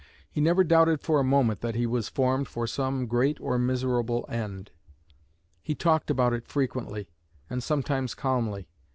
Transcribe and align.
He 0.31 0.41
never 0.41 0.63
doubted 0.63 1.01
for 1.03 1.19
a 1.19 1.23
moment 1.23 1.61
that 1.61 1.75
he 1.75 1.85
was 1.85 2.09
formed 2.09 2.47
for 2.47 2.65
some 2.65 3.05
'great 3.05 3.39
or 3.39 3.59
miserable 3.59 4.25
end.' 4.27 4.71
He 5.61 5.75
talked 5.75 6.09
about 6.09 6.33
it 6.33 6.47
frequently 6.47 7.11
and 7.51 7.61
sometimes 7.61 8.15
calmly. 8.15 8.67